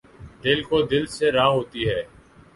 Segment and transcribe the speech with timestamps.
[0.43, 2.01] دل کو دل سے راہ ہوتی ہے